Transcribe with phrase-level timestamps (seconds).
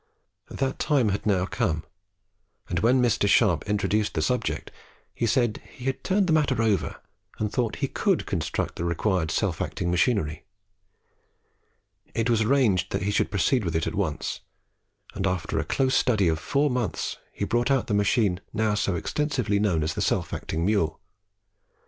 [0.49, 1.83] That time had now come;
[2.67, 3.27] and when Mr.
[3.27, 4.71] Sharp introduced the subject,
[5.13, 6.95] he said he had turned the matter over
[7.37, 10.43] and thought he could construct the required self acting machinery.
[12.15, 14.39] It was arranged that he should proceed with it at once,
[15.13, 18.95] and after a close study of four months he brought out the machine now so
[18.95, 20.99] extensively known as the self acting mule.